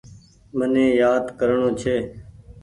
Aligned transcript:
مني 0.57 0.85
يآد 1.01 1.23
ڪرڻو 1.39 1.69
ڇي۔ 1.79 1.95